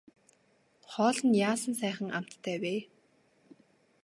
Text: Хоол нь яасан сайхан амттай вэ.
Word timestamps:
Хоол 0.91 1.17
нь 1.27 1.39
яасан 1.49 1.73
сайхан 1.81 2.09
амттай 2.17 2.57
вэ. 2.63 2.75